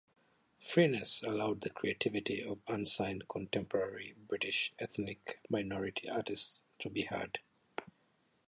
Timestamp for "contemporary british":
3.29-4.73